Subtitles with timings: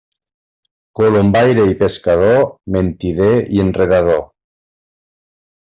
[0.99, 2.41] Colombaire i pescador,
[2.77, 4.29] mentider i enredador.